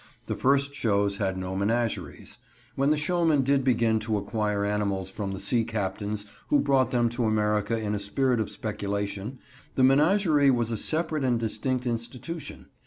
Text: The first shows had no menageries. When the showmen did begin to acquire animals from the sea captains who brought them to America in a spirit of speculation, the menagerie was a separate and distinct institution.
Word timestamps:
The 0.25 0.33
first 0.35 0.73
shows 0.73 1.17
had 1.17 1.37
no 1.37 1.55
menageries. 1.55 2.39
When 2.73 2.89
the 2.89 2.97
showmen 2.97 3.43
did 3.43 3.63
begin 3.63 3.99
to 3.99 4.17
acquire 4.17 4.65
animals 4.65 5.11
from 5.11 5.29
the 5.31 5.39
sea 5.39 5.63
captains 5.63 6.25
who 6.47 6.57
brought 6.59 6.89
them 6.89 7.07
to 7.09 7.25
America 7.25 7.77
in 7.77 7.93
a 7.93 7.99
spirit 7.99 8.39
of 8.39 8.49
speculation, 8.49 9.37
the 9.75 9.83
menagerie 9.83 10.49
was 10.49 10.71
a 10.71 10.75
separate 10.77 11.23
and 11.23 11.39
distinct 11.39 11.85
institution. 11.85 12.65